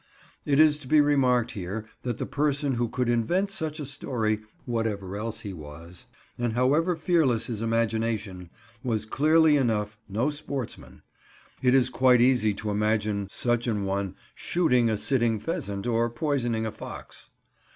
[0.45, 4.39] It is to be remarked here that the person who could invent such a story,
[4.65, 6.07] whatever else he was,
[6.39, 8.49] and however fearless his imagination,
[8.83, 11.03] was, clearly enough, no sportsman.
[11.61, 16.65] It is quite easy to imagine such an one shooting a sitting pheasant, or poisoning
[16.65, 17.29] a fox.